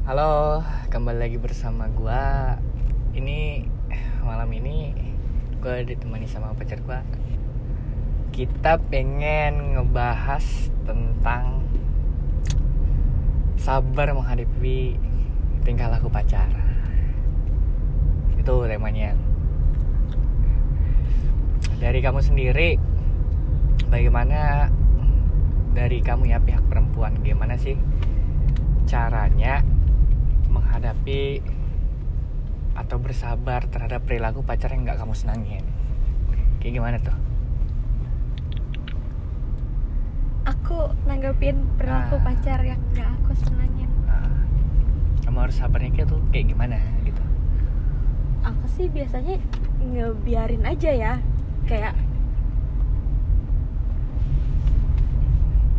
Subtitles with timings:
[0.00, 2.56] Halo, kembali lagi bersama gua.
[3.12, 3.68] Ini
[4.24, 4.96] malam ini
[5.60, 7.04] gua ditemani sama pacar gua.
[8.32, 11.68] Kita pengen ngebahas tentang
[13.60, 14.96] sabar menghadapi
[15.68, 16.48] tingkah laku pacar.
[18.40, 19.12] Itu temanya.
[21.76, 22.80] Dari kamu sendiri,
[23.92, 24.72] bagaimana
[25.76, 27.76] dari kamu ya pihak perempuan gimana sih
[28.88, 29.60] caranya
[30.50, 31.40] menghadapi
[32.74, 35.64] atau bersabar terhadap perilaku pacar yang nggak kamu senangin.
[36.58, 37.16] Kayak gimana tuh?
[40.44, 42.24] Aku nanggepin perilaku Ah.
[42.24, 43.90] pacar yang gak aku senangin.
[44.04, 44.26] Nah,
[45.22, 47.22] kamu harus sabarnya kayak tuh kayak gimana gitu?
[48.42, 49.36] Aku sih biasanya
[49.80, 51.12] ngebiarin aja ya
[51.66, 51.94] kayak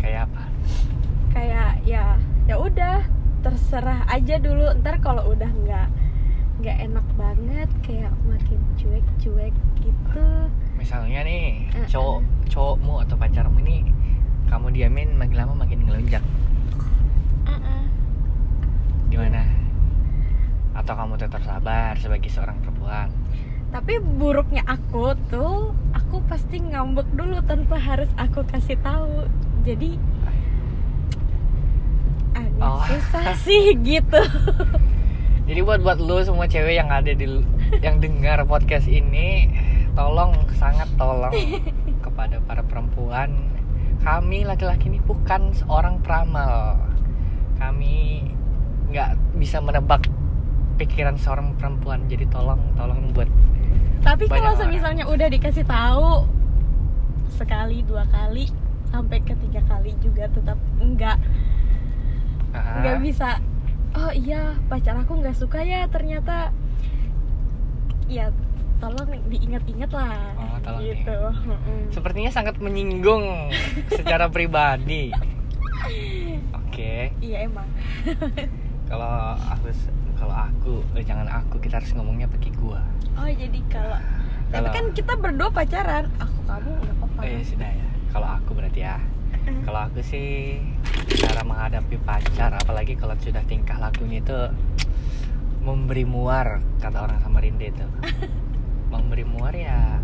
[0.00, 0.42] kayak apa?
[1.30, 2.04] Kayak ya
[2.46, 3.04] ya udah
[3.46, 4.74] terserah aja dulu.
[4.82, 5.88] Ntar kalau udah nggak
[6.58, 10.26] nggak enak banget kayak makin cuek-cuek gitu.
[10.74, 11.86] Misalnya nih Mm-mm.
[11.86, 12.18] cowok
[12.50, 13.86] cowokmu atau pacarmu ini
[14.50, 16.24] kamu diamin makin lama makin ngelunjak.
[17.46, 17.82] Uh-uh.
[19.06, 19.46] gimana?
[20.74, 23.14] Atau kamu tetap sabar sebagai seorang perempuan?
[23.70, 29.28] Tapi buruknya aku tuh aku pasti ngambek dulu tanpa harus aku kasih tahu.
[29.62, 30.35] Jadi agak
[32.56, 32.80] Oh.
[32.88, 34.22] susah sih gitu
[35.46, 37.22] Jadi buat buat lu semua cewek yang ada di
[37.78, 39.46] yang dengar podcast ini,
[39.94, 41.30] tolong sangat tolong
[42.04, 43.30] kepada para perempuan,
[44.02, 46.82] kami laki-laki ini bukan seorang peramal.
[47.62, 48.26] Kami
[48.90, 50.10] nggak bisa menebak
[50.82, 52.10] pikiran seorang perempuan.
[52.10, 53.30] Jadi tolong tolong buat
[54.06, 56.30] tapi kalau misalnya udah dikasih tahu
[57.34, 58.46] sekali dua kali
[58.86, 61.18] sampai ketiga kali juga tetap enggak
[62.56, 63.28] nggak bisa
[63.94, 66.52] oh iya pacar aku nggak suka ya ternyata
[68.06, 68.28] ya
[68.76, 71.80] tolong diingat-ingat lah Oh, tolong gitu Mm-mm.
[71.88, 73.48] sepertinya sangat menyinggung
[73.90, 75.08] secara pribadi.
[76.52, 77.08] Oke.
[77.18, 77.64] iya emang
[78.86, 79.66] Kalau aku
[80.14, 82.78] kalau aku eh, jangan aku kita harus ngomongnya pakai gua.
[83.16, 83.98] oh jadi kalau
[84.46, 87.88] tapi kan kita berdua pacaran aku kamu nggak apa-apa Eh sudah ya.
[88.08, 88.96] Kalau aku berarti ya.
[89.46, 90.58] Kalau aku sih
[91.22, 94.38] cara menghadapi pacar, apalagi kalau sudah tingkah lakunya itu
[95.62, 97.86] memberi muar kata orang Samarinda itu.
[98.92, 99.98] memberi muar ya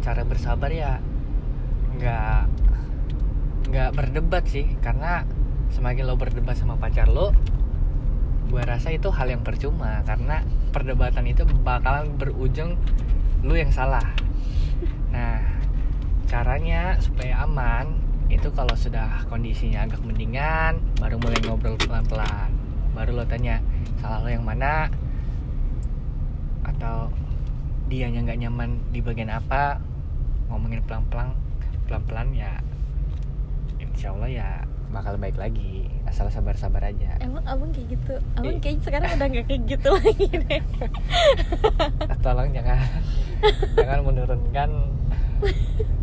[0.00, 1.00] cara bersabar ya
[1.96, 2.40] nggak
[3.72, 4.68] nggak berdebat sih.
[4.84, 5.24] Karena
[5.72, 7.32] semakin lo berdebat sama pacar lo
[8.44, 10.04] gue rasa itu hal yang percuma.
[10.04, 12.76] Karena perdebatan itu bakalan berujung
[13.40, 14.04] lu yang salah.
[15.14, 15.38] Nah
[16.26, 18.02] caranya supaya aman
[18.34, 22.50] itu kalau sudah kondisinya agak mendingan baru mulai ngobrol pelan-pelan.
[22.92, 23.62] Baru lo tanya
[23.96, 24.90] salah lo yang mana?
[26.64, 27.10] Atau
[27.86, 29.78] dianya nggak nyaman di bagian apa?
[30.50, 31.32] Ngomongin pelan-pelan
[31.84, 32.52] pelan-pelan ya
[33.76, 34.48] insya Allah ya
[34.90, 35.86] bakal baik lagi.
[36.04, 37.18] Asal sabar-sabar aja.
[37.18, 38.14] Emang abang kayak gitu?
[38.36, 38.62] Abang Iya.
[38.62, 40.62] kayak sekarang udah nggak kayak gitu lagi deh.
[42.20, 42.78] Tolong jangan
[43.74, 44.70] jangan menurunkan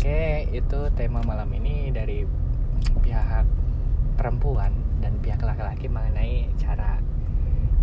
[0.00, 0.24] oke
[0.56, 2.24] itu tema malam ini dari
[3.04, 3.44] pihak
[4.16, 4.72] perempuan
[5.04, 6.96] dan pihak laki-laki mengenai cara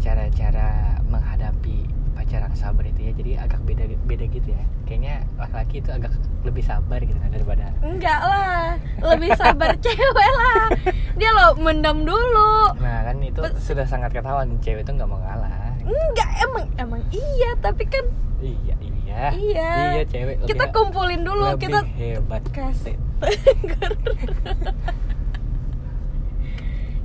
[0.01, 1.85] cara-cara menghadapi
[2.17, 3.11] pacar yang sabar itu ya.
[3.13, 4.65] Jadi agak beda beda gitu ya.
[4.89, 6.09] Kayaknya laki-laki itu agak
[6.41, 8.81] lebih sabar gitu kan daripada enggak lah
[9.13, 10.73] lebih sabar cewek lah.
[11.21, 12.73] Dia lo mendam dulu.
[12.81, 17.01] Nah kan itu Bes- sudah sangat ketahuan cewek itu nggak mau ngalah enggak emang emang
[17.09, 18.05] iya tapi kan
[18.39, 18.93] iya iya
[19.33, 19.71] Iya.
[19.95, 22.95] iya cewek kita lebih- kumpulin dulu lebih kita hebat kasih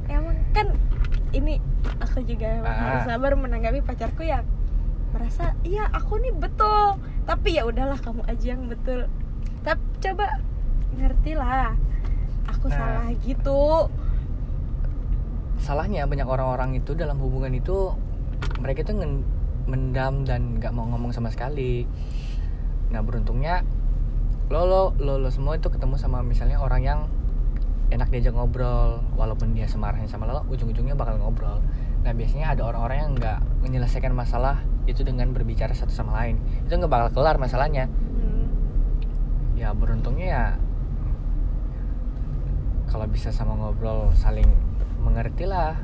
[0.09, 0.66] emang kan
[1.32, 1.56] ini
[1.98, 2.82] aku juga emang Ah.
[2.91, 4.44] harus sabar menanggapi pacarku yang
[5.10, 9.09] merasa iya aku nih betul tapi ya udahlah kamu aja yang betul
[9.62, 10.26] tapi coba
[10.92, 11.72] ngerti lah
[12.47, 12.76] aku Nah.
[12.76, 13.88] salah gitu
[15.56, 17.95] salahnya banyak orang-orang itu dalam hubungan itu
[18.62, 18.92] mereka itu
[19.66, 21.86] mendam dan nggak mau ngomong sama sekali.
[22.91, 23.62] Nah beruntungnya
[24.53, 27.00] lo lo lo lo semua itu ketemu sama misalnya orang yang
[27.92, 31.60] enak diajak ngobrol walaupun dia semarahin sama lo ujung-ujungnya bakal ngobrol.
[32.03, 34.60] Nah biasanya ada orang-orang yang nggak menyelesaikan masalah
[34.91, 36.41] itu dengan berbicara satu sama lain.
[36.66, 37.86] Itu nggak bakal kelar masalahnya.
[37.89, 38.47] Hmm.
[39.53, 40.44] ya beruntungnya ya
[42.91, 44.48] kalau bisa sama ngobrol saling
[45.00, 45.78] mengerti lah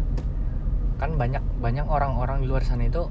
[0.99, 3.07] kan banyak banyak orang-orang di luar sana itu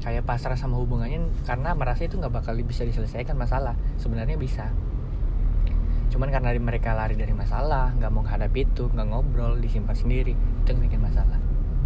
[0.00, 3.76] kayak pasrah sama hubungannya karena merasa itu nggak bakal bisa diselesaikan masalah.
[4.00, 4.72] Sebenarnya bisa.
[6.08, 10.68] Cuman karena mereka lari dari masalah nggak mau menghadapi itu nggak ngobrol disimpan sendiri itu
[10.72, 11.36] yang bikin masalah.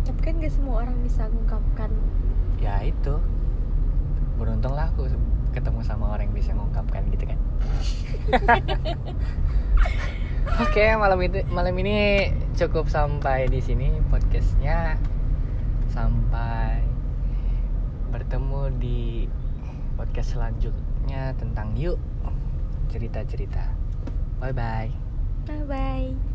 [0.03, 1.91] Tapi kan gak semua orang bisa mengungkapkan.
[2.59, 3.19] Ya itu.
[4.39, 5.07] Beruntung lah aku
[5.55, 7.39] ketemu sama orang yang bisa mengungkapkan gitu kan.
[10.63, 12.29] Oke malam itu malam ini
[12.59, 14.99] cukup sampai di sini podcastnya
[15.93, 16.81] sampai
[18.09, 19.01] bertemu di
[19.95, 22.01] podcast selanjutnya tentang yuk
[22.89, 23.69] cerita-cerita.
[24.41, 24.91] Bye bye
[25.47, 26.32] bye bye